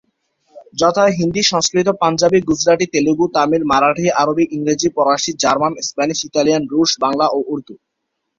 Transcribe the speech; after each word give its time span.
যথা 0.73 1.05
হিন্দি, 1.17 1.41
সংস্কৃত, 1.43 1.87
পাঞ্জাবি, 2.01 2.39
গুজরাটি, 2.41 2.85
তেলুগু, 2.93 3.25
তামিল, 3.35 3.63
মারাঠি, 3.71 4.07
আরবি, 4.21 4.45
ইংরেজি, 4.51 4.89
ফরাসি, 4.95 5.31
জার্মান, 5.41 5.73
স্প্যানিশ, 5.87 6.19
ইতালিয়ান, 6.29 6.63
রুশ, 6.71 6.91
বাংলা 7.03 7.25
ও 7.27 7.37
উর্দু। 7.47 7.73